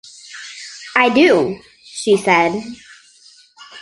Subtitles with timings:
[0.95, 2.59] “I do,” she said.